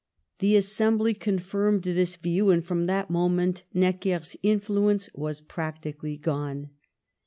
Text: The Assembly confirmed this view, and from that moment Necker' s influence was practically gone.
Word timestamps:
The 0.39 0.55
Assembly 0.55 1.13
confirmed 1.13 1.83
this 1.83 2.15
view, 2.15 2.49
and 2.49 2.65
from 2.65 2.87
that 2.87 3.11
moment 3.11 3.61
Necker' 3.71 4.13
s 4.15 4.35
influence 4.41 5.11
was 5.13 5.41
practically 5.41 6.17
gone. 6.17 6.71